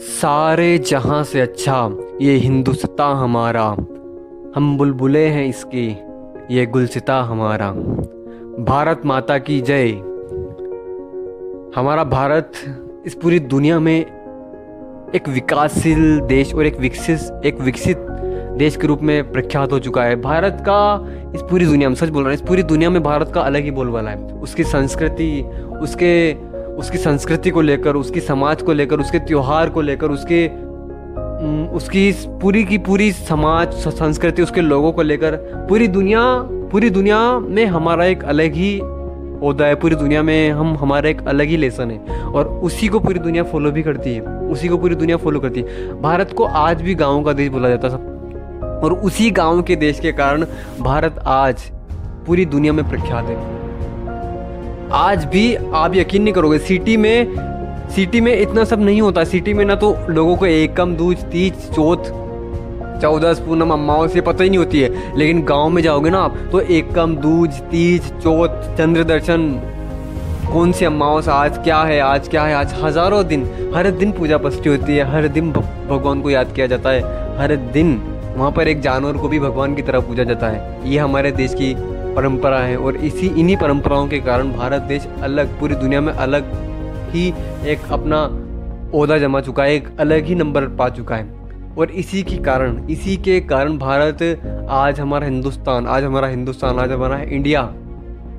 [0.00, 3.64] सारे जहाँ से अच्छा ये हिंदुस्ता हमारा।
[4.56, 5.86] हम बुलबुले हैं इसके,
[6.54, 7.70] ये गुलसिता हमारा।
[8.64, 9.88] भारत माता की जय।
[11.76, 12.52] हमारा भारत
[13.06, 14.00] इस पूरी दुनिया में
[15.14, 17.98] एक विकासशील देश और एक विकसित एक विकसित
[18.56, 22.08] देश के रूप में प्रख्यात हो चुका है। भारत का इस पूरी दुनिया में, सच
[22.08, 25.42] बोल रहा है, इस पूरी दुनिया में भारत का अलग ही बोलबाला है। उसकी संस्कृति,
[25.82, 26.32] उसके
[26.78, 30.68] उसकी संस्कृति को लेकर, उसकी समाज को लेकर, उसके त्यौहार को लेकर, उसके
[31.74, 35.36] उसकी पूरी की पूरी समाज संस्कृति, उसके लोगों को लेकर
[35.68, 36.20] पूरी दुनिया
[36.72, 38.78] पूरी दुनिया में हमारा एक अलग ही
[39.42, 43.00] होता है। पूरी दुनिया में हम, हमारा एक अलग ही लेसन है और उसी को
[43.00, 46.44] पूरी दुनिया फॉलो भी करती है। उसी को पूरी दुनिया फॉलो करती है। भारत को
[46.44, 47.94] आज भी गाँव का देश बोला जाता है
[48.82, 50.44] और उसी गाँव के देश के कारण
[50.80, 51.70] भारत आज
[52.26, 53.57] पूरी दुनिया में प्रख्यात है।
[54.92, 57.34] आज भी आप यकीन नहीं करोगे सिटी में
[57.88, 61.54] सिटी में इतना सब नहीं होता। सिटी में ना तो लोगों को एकम, दूज, तीज,
[61.70, 62.04] चौथ,
[63.02, 66.36] चौदह, पूनम, अम्माओं से पता ही नहीं होती है। लेकिन गाँव में जाओगे ना आप
[66.52, 69.48] तो एकम, दूज, तीज, चौथ, चंद्र दर्शन,
[70.52, 72.54] कौन सी अम्माओं से, आज क्या है, आज क्या है?
[72.54, 73.44] आज हज़ारों दिन,
[73.74, 77.02] हर दिन पूजा पस्ती होती है, हर दिन भगवान को याद किया जाता है,
[77.38, 78.00] हर दिन
[78.36, 81.54] वहाँ पर एक जानवर को भी भगवान की तरह पूजा जाता है। ये हमारे देश
[81.54, 81.74] की
[82.14, 86.44] परंपरा है और इसी इन्हीं परंपराओं के कारण भारत देश अलग, पूरी दुनिया में अलग
[87.10, 87.34] ही
[87.66, 88.44] एक अपना
[88.94, 91.38] ओहदा जमा चुका है, एक अलग ही नंबर पा चुका है।
[91.78, 94.22] और इसी के कारण, इसी के कारण भारत
[94.70, 97.62] आज हमारा हिंदुस्तान, आज हमारा हिंदुस्तान, आज हमारा इंडिया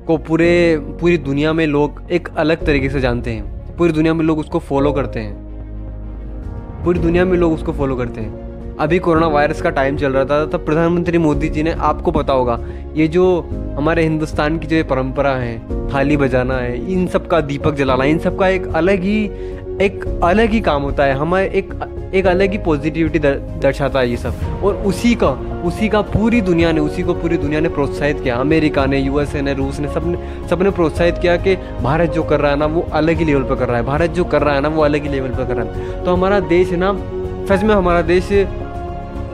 [0.06, 4.24] को पूरे, पूरी दुनिया में लोग एक अलग तरीके से जानते हैं। पूरी दुनिया में
[4.24, 5.50] लोग उसको फॉलो करते हैं।
[6.84, 8.49] पूरी दुनिया में लोग उसको फॉलो करते हैं।
[8.80, 12.32] अभी कोरोना वायरस का टाइम चल रहा था, तब प्रधानमंत्री मोदी जी ने आपको पता
[12.32, 12.58] होगा,
[12.94, 13.24] ये जो
[13.76, 18.04] हमारे हिंदुस्तान की जो ये परंपरा है, थाली बजाना है, इन सब का दीपक जलाना,
[18.04, 19.24] इन सब का एक अलग ही,
[19.82, 21.74] एक अलग ही काम होता है, हमारे एक
[22.14, 25.28] एक अलग ही पॉजिटिविटी दर्शाता है ये सब। और उसी का
[25.64, 29.42] उसी का पूरी दुनिया ने, उसी को पूरी दुनिया ने प्रोत्साहित किया। अमेरिका ने यूएसए
[29.42, 32.86] ने, रूस ने, सबने सबने प्रोत्साहित किया कि भारत जो कर रहा है ना, वो
[32.92, 35.02] अलग ही लेवल पर कर रहा है। भारत जो कर रहा है ना, वो अलग
[35.02, 36.92] ही लेवल पर कर रहा है। तो हमारा देश है ना,
[37.46, 38.28] सच में हमारा देश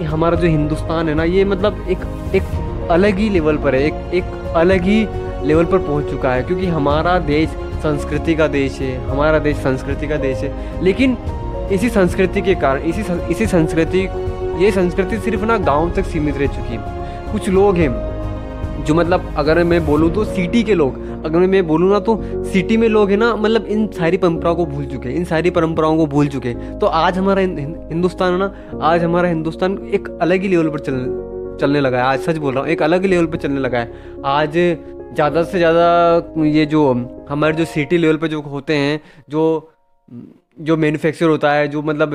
[0.05, 1.99] हमारा जो हिंदुस्तान है ना, ये मतलब एक
[2.35, 5.07] एक अलग ही लेवल पर है, एक एक अलग ही
[5.47, 10.09] लेवल पर पहुँच चुका है, क्योंकि हमारा देश संस्कृति का देश है, हमारा देश संस्कृति
[10.09, 11.17] का देश है। लेकिन
[11.73, 14.09] इसी संस्कृति के कारण, इसी इसी संस्कृति,
[14.65, 19.35] ये संस्कृति सिर्फ़ ना गाँव तक सीमित रह चुकी है। कुछ लोग हैं, जो मतलब
[19.37, 23.11] अगर मैं बोलूँ तो सिटी के लोग अगर मैं बोलूँ ना तो सिटी में लोग
[23.11, 26.29] हैं ना मतलब इन सारी परंपराओं को भूल चुके हैं, इन सारी परंपराओं को भूल
[26.29, 30.69] चुके हैं। तो आज हमारा हिंदुस्तान है ना, आज हमारा हिंदुस्तान एक अलग ही लेवल
[30.69, 31.05] पर चल,
[31.61, 33.79] चलने लगा है। आज सच बोल रहा हूँ, एक अलग ही लेवल पर चलने लगा
[33.79, 34.53] है। आज
[35.15, 36.93] ज़्यादा से ज़्यादा ये जो,
[37.29, 39.71] हमारे जो सिटी लेवल पर जो होते हैं, जो
[40.61, 42.11] जो मैन्युफैक्चर होता है, जो मतलब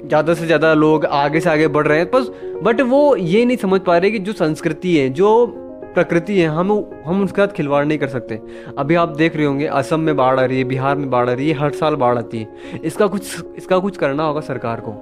[0.00, 2.30] ज़्यादा से ज़्यादा लोग आगे से आगे बढ़ रहे हैं, बस
[2.62, 5.67] बट वो ये नहीं समझ पा रहे कि जो संस्कृति है, जो
[5.98, 6.72] प्रकृति है, हम
[7.06, 8.40] हम उसके साथ खिलवाड़ नहीं कर सकते।
[8.78, 11.32] अभी आप देख रहे होंगे, असम में बाढ़ आ रही है, बिहार में बाढ़ आ
[11.32, 14.94] रही है, हर साल बाढ़ आती है। इसका कुछ इसका कुछ करना होगा सरकार को।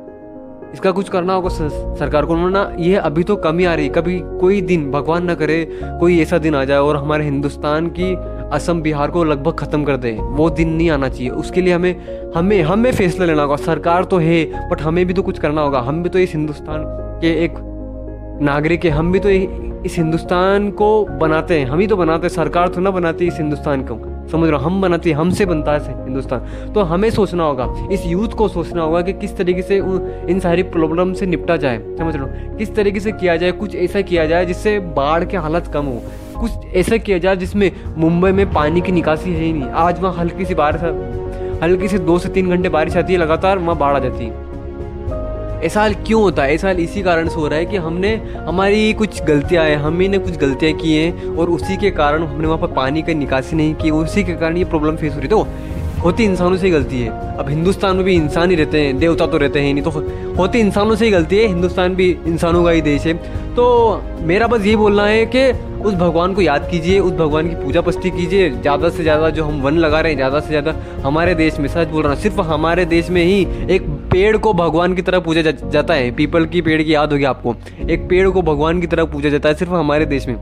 [0.73, 4.61] इसका कुछ करना होगा सरकार को। ना ये अभी तो कमी आ रही कभी कोई
[4.63, 5.65] दिन भगवान ना करे,
[6.01, 8.15] कोई ऐसा दिन आ जाए और हमारे हिंदुस्तान की
[8.53, 12.33] असम, बिहार को लगभग ख़त्म कर दे। वो दिन नहीं आना चाहिए। उसके लिए हमें
[12.35, 15.81] हमें हमें फैसला लेना होगा। सरकार तो है बट हमें भी तो कुछ करना होगा।
[15.81, 16.85] हम भी तो इस हिंदुस्तान
[17.21, 17.55] के एक
[18.43, 19.29] नागरिक है, हम भी तो
[19.87, 20.89] इस हिंदुस्तान को
[21.21, 23.99] बनाते हैं। हम ही तो बनाते हैं। सरकार तो ना बनाती इस हिंदुस्तान को।
[24.29, 28.29] समझ रहा हम बनाते हैं हमसे बनता है हिंदुस्तान। तो हमें सोचना होगा, इस यूथ
[28.29, 29.77] को सोचना होगा कि किस तरीके से
[30.31, 32.27] इन सारी प्रॉब्लम से निपटा जाए। समझ लो
[32.59, 36.03] किस तरीके से किया जाए, कुछ ऐसा किया जाए जिससे बाढ़ के हालत कम हो।
[36.41, 40.15] कुछ ऐसा किया जाए जिसमें मुंबई में पानी की निकासी है ही नहीं। आज वहाँ
[40.15, 40.83] हल्की सी बारिश
[41.63, 44.46] हल्की से दो से तीन घंटे बारिश आती है, लगातार वहाँ बाढ़ आ जाती है।
[45.57, 46.55] ऐसा हाल क्यों होता है?
[46.55, 48.15] ऐसा हाल इसी कारण से हो रहा है कि हमने,
[48.47, 52.23] हमारी कुछ गलतियाँ हैं हम ही ने कुछ गलतियाँ की हैं और उसी के कारण
[52.25, 55.19] हमने वहाँ पर पानी की निकासी नहीं की, उसी के कारण ये प्रॉब्लम फेस हो
[55.19, 55.47] रही तो
[56.03, 59.27] होती इंसानों से ही गलती है। अब हिंदुस्तान में भी इंसान ही रहते हैं, देवता
[59.27, 59.91] तो रहते हैं नहीं तो
[60.37, 63.15] होती इंसानों से ही गलती है, हिंदुस्तान भी इंसानों का ही देश है।
[63.55, 67.55] तो मेरा बस ये बोलना है कि उस भगवान को याद कीजिए, उस भगवान की
[67.55, 70.75] पूजा पस्ती कीजिए, ज़्यादा से ज़्यादा जो हम वन लगा रहे हैं, ज़्यादा से ज़्यादा
[71.05, 73.41] हमारे देश में, सच बोल रहा हूँ, सिर्फ़ हमारे देश में ही
[73.75, 77.13] एक पेड़ को भगवान की तरह पूजा जा, जाता है। पीपल की पेड़ की याद
[77.13, 77.55] होगी आपको।
[77.91, 80.37] एक पेड़ को भगवान की तरह पूजा जाता है सिर्फ़ हमारे देश में।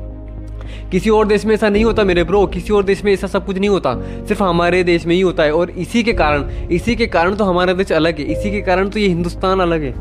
[0.93, 3.47] किसी और देश में ऐसा नहीं होता मेरे ब्रो किसी और देश में ऐसा सब
[3.47, 3.95] कुछ नहीं होता।
[4.25, 7.45] सिर्फ़ हमारे देश में ही होता है और इसी के कारण इसी के कारण तो
[7.45, 9.95] हमारा देश अलग है। इसी के कारण तो ये हिंदुस्तान अलग है।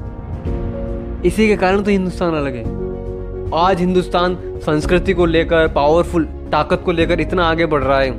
[1.26, 2.64] इसी के कारण तो हिंदुस्तान अलग है।
[3.56, 8.10] आज हिंदुस्तान संस्कृति को लेकर पावरफुल ताकत को लेकर इतना आगे बढ़ रहा है।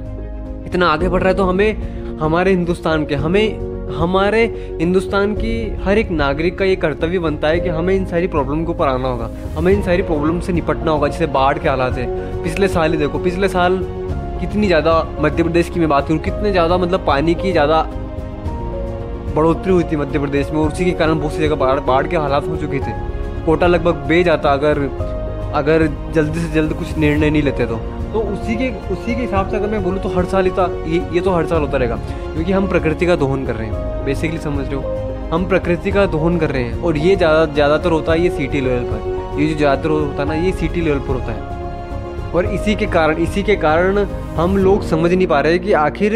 [0.67, 4.43] इतना आगे बढ़ रहा है तो हमें हमारे हिंदुस्तान के हमें हमारे
[4.81, 5.55] हिंदुस्तान की
[5.85, 8.89] हर एक नागरिक का ये कर्तव्य बनता है कि हमें इन सारी प्रॉब्लम के ऊपर
[8.89, 12.69] आना होगा। हमें इन सारी प्रॉब्लम से निपटना होगा, जैसे बाढ़ के हालात है। पिछले
[12.69, 13.79] साल ही देखो, पिछले साल
[14.41, 17.83] कितनी ज़्यादा मध्य प्रदेश की मैं बात करूँ, कितने ज़्यादा मतलब पानी की ज़्यादा
[19.35, 22.07] बढ़ोतरी हुई थी मध्य प्रदेश में, और उसी के कारण बहुत सी जगह बाढ़ बाढ़
[22.07, 22.93] के हालात हो चुके थे।
[23.47, 24.79] कोटा लगभग बे जाता अगर
[25.55, 27.77] अगर जल्दी से जल्द कुछ निर्णय नहीं लेते तो।
[28.13, 31.01] तो उसी के उसी के हिसाब से अगर मैं बोलूँ तो हर साल इतना ये
[31.15, 31.97] ये तो हर साल होता रहेगा।
[32.35, 35.29] क्योंकि हम प्रकृति का दोहन कर रहे हैं। बेसिकली समझ रहे हो?
[35.33, 38.61] हम प्रकृति का दोहन कर रहे हैं। और ये ज़्यादा ज़्यादातर होता है ये सिटी
[38.61, 42.47] लेवल पर। ये जो ज़्यादातर होता है ना, ये सिटी लेवल पर होता है। और
[42.47, 43.99] इसी के कारण, इसी के कारण
[44.37, 46.15] हम लोग समझ नहीं पा रहे कि आखिर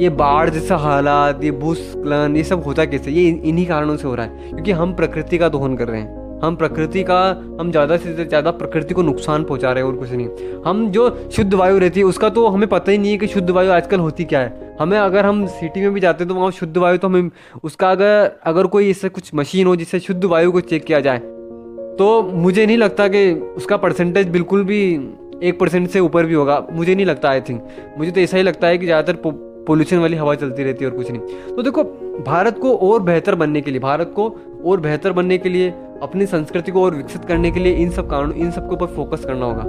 [0.00, 3.10] ये बाढ़ जैसा हालात, ये भूस्खलन, ये सब होता कैसे?
[3.10, 6.17] ये इन्हीं कारणों से हो रहा है। क्योंकि हम प्रकृति का दोहन कर रहे हैं।
[6.42, 7.20] हम प्रकृति का,
[7.60, 11.08] हम ज़्यादा से ज़्यादा प्रकृति को नुकसान पहुँचा रहे हैं और कुछ नहीं। हम जो
[11.32, 14.00] शुद्ध वायु रहती है, उसका तो हमें पता ही नहीं है कि शुद्ध वायु आजकल
[14.00, 16.98] होती क्या है। हमें अगर हम सिटी में भी जाते हैं तो वहाँ शुद्ध वायु
[16.98, 17.30] तो हमें,
[17.64, 21.18] उसका अगर अगर कोई इससे कुछ मशीन हो जिससे शुद्ध वायु को चेक किया जाए
[21.98, 24.82] तो मुझे नहीं लगता कि उसका परसेंटेज बिल्कुल भी
[25.42, 28.42] एक परसेंट से ऊपर भी होगा। मुझे नहीं लगता आई थिंक मुझे तो ऐसा ही
[28.42, 31.82] लगता है कि ज़्यादातर पोल्यूशन वाली हवा चलती रहती है और कुछ नहीं। तो देखो,
[32.26, 34.28] भारत को और बेहतर बनने के लिए, भारत को
[34.64, 35.72] और बेहतर बनने के लिए
[36.02, 38.86] अपनी संस्कृति को और विकसित करने के लिए इन सब कारण, इन सब के ऊपर
[38.86, 39.62] फोकस करना होगा।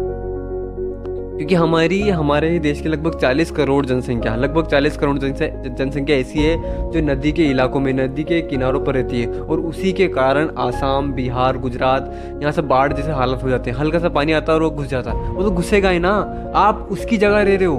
[1.37, 6.39] क्योंकि हमारी, हमारे ही देश के लगभग 40 करोड़ जनसंख्या, लगभग 40 करोड़ जनसंख्या ऐसी
[6.39, 10.07] है जो नदी के इलाकों में, नदी के किनारों पर रहती है और उसी के
[10.07, 12.11] कारण आसाम, बिहार, गुजरात
[12.41, 14.71] यहाँ से बाढ़ जैसे हालत हो जाते हैं। हल्का सा पानी आता है और वो
[14.71, 16.11] घुस जाता है। वो तो घुसेगा ही ना।
[16.55, 17.77] आप उसकी जगह रह रहे हो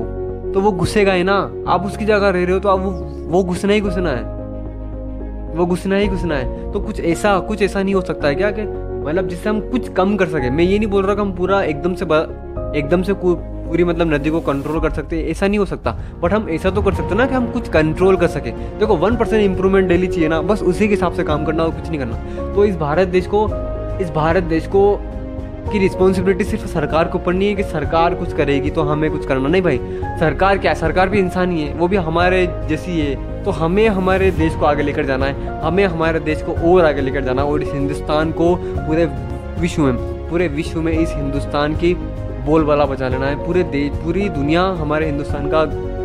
[0.54, 1.38] तो वो घुसेगा ही ना।
[1.68, 2.80] आप उसकी जगह रह रहे हो तो आप
[3.30, 4.39] वो घुसना ही घुसना है।
[5.54, 8.50] वो घुसना ही घुसना है। तो कुछ ऐसा कुछ ऐसा नहीं हो सकता है क्या
[8.50, 8.62] कि
[9.06, 11.62] मतलब जिससे हम कुछ कम कर सके। मैं ये नहीं बोल रहा कि हम पूरा
[11.62, 12.04] एकदम से
[12.78, 15.90] एकदम से पूरी मतलब नदी को कंट्रोल कर सकते ऐसा नहीं हो सकता।
[16.22, 19.16] बट हम ऐसा तो कर सकते ना कि हम कुछ कंट्रोल कर सके। देखो वन
[19.16, 21.98] परसेंट इंप्रूवमेंट डेली चाहिए ना, बस उसी के हिसाब से काम करना और कुछ नहीं
[21.98, 23.46] करना। तो इस भारत देश को,
[24.00, 24.98] इस भारत देश को,
[25.72, 29.26] की रिस्पॉन्सिबिलिटी सिर्फ़ सरकार के ऊपर नहीं है कि सरकार कुछ करेगी तो हमें कुछ
[29.26, 29.78] करना। नहीं भाई,
[30.20, 34.30] सरकार क्या सरकार भी इंसान ही है, वो भी हमारे जैसी है। तो हमें हमारे
[34.30, 37.48] देश को आगे लेकर जाना है। हमें हमारे देश को और आगे लेकर जाना है
[37.48, 39.04] और इस हिंदुस्तान को पूरे
[39.60, 39.96] विश्व में,
[40.30, 41.94] पूरे विश्व में इस हिंदुस्तान की
[42.46, 45.64] बोलबाला बचा लेना है। पूरे देश पूरी दुनिया हमारे हिंदुस्तान का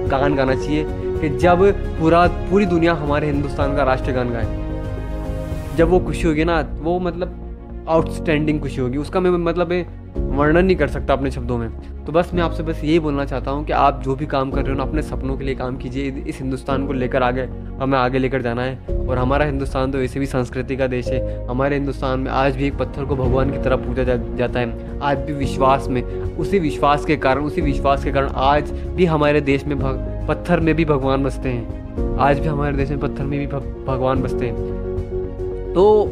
[0.09, 0.85] गान गाना चाहिए
[1.19, 1.61] कि जब
[1.99, 6.99] पूरा, पूरी दुनिया हमारे हिंदुस्तान का राष्ट्रीय गान गाए। जब वो खुशी होगी ना, वो
[6.99, 9.71] मतलब आउटस्टैंडिंग खुशी होगी। उसका मैं मतलब
[10.17, 11.69] वर्णन नहीं कर सकता अपने शब्दों में।
[12.05, 14.61] तो बस मैं आपसे बस यही बोलना चाहता हूँ कि आप जो भी काम कर
[14.61, 17.43] रहे हो ना अपने सपनों के लिए काम कीजिए। इस हिंदुस्तान को लेकर आगे
[17.79, 21.47] हमें आगे लेकर जाना है। और हमारा हिंदुस्तान तो वैसे भी संस्कृति का देश है।
[21.47, 24.99] हमारे हिंदुस्तान में आज भी एक पत्थर को भगवान की तरह पूजा जा, जाता है।
[25.01, 26.01] आज भी विश्वास में
[26.37, 29.77] उसी विश्वास के कारण उसी विश्वास के कारण आज भी हमारे देश में
[30.27, 34.21] पत्थर में भी भगवान बसते हैं। आज भी हमारे देश में पत्थर में भी भगवान
[34.21, 36.11] बसते हैं। तो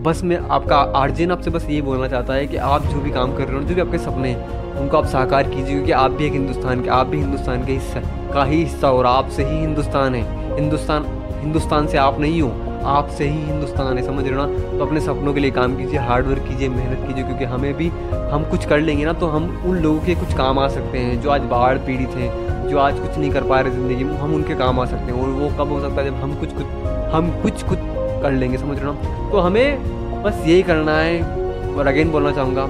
[0.00, 3.36] बस मैं आपका आर्जन आपसे बस ये बोलना चाहता है कि आप जो भी काम
[3.36, 6.26] कर रहे हो, जो भी आपके सपने हैं, उनको आप साकार कीजिए, क्योंकि आप भी
[6.26, 8.00] एक हिंदुस्तान के, आप भी हिंदुस्तान के हिस्सा,
[8.34, 11.06] का ही हिस्सा हो और आपसे ही हिंदुस्तान है। हिंदुस्तान
[11.40, 12.48] हिंदुस्तान से आप नहीं हो,
[12.84, 14.78] आपसे ही हिंदुस्तान है, समझ रहे हो ना?
[14.78, 17.88] तो अपने सपनों के लिए काम कीजिए हार्ड वर्क कीजिए, मेहनत कीजिए, क्योंकि हमें भी,
[18.32, 21.20] हम कुछ कर लेंगे ना तो हम उन लोगों के कुछ काम आ सकते हैं,
[21.22, 24.34] जो आज बाढ़ पीड़ित हैं, जो आज कुछ नहीं कर पा रहे ज़िंदगी में, हम
[24.34, 26.66] उनके काम आ सकते हैं, और वो कब हो सकता है जब हम कुछ कुछ,
[27.14, 27.78] हम कुछ कुछ
[28.20, 31.38] कर लेंगे समझ रहे तो हमें बस यही करना है।
[31.70, 32.68] और अगेन बोलना चाहूँगा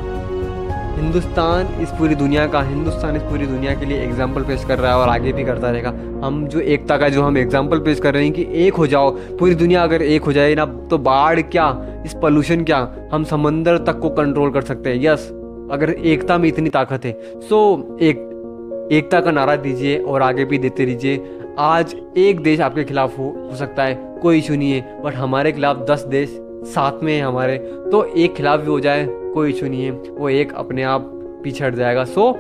[0.93, 4.91] हिंदुस्तान इस पूरी दुनिया का हिंदुस्तान इस पूरी दुनिया के लिए एग्ज़ाम्पल पेश कर रहा
[4.93, 5.91] है और आगे भी करता रहेगा।
[6.25, 9.11] हम जो एकता का जो हम एग्ज़ाम्पल पेश कर रहे हैं कि एक हो जाओ
[9.39, 11.69] पूरी दुनिया अगर एक हो जाए ना तो बाढ़ क्या
[12.07, 12.79] इस पोल्यूशन क्या
[13.13, 15.29] हम समंदर तक को कंट्रोल कर सकते हैं। यस
[15.73, 20.59] अगर एकता में इतनी ताकत है। सो एक एकता का नारा दीजिए और आगे भी
[20.59, 25.03] देते रहिए। आज एक देश आपके खिलाफ हो, हो सकता है। कोई इशू नहीं है
[25.03, 27.57] बट हमारे खिलाफ दस देश साथ में है हमारे
[27.93, 31.11] तो एक खिलाफ भी हो जाए, कोई इशू नहीं है, वो एक अपने आप
[31.45, 32.35] पीछे हट जाएगा। सो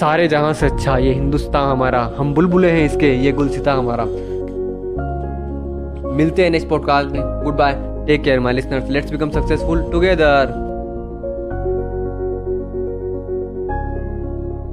[0.00, 4.04] सारे जहाँ से अच्छा ये हिंदुस्तान हमारा, हम बुलबुले हैं इसके, ये गुलसिता हमारा।
[6.14, 7.72] मिलते हैं नेक्स्ट पॉडकास्ट में good bye
[8.06, 10.63] take care my listeners let's become successful together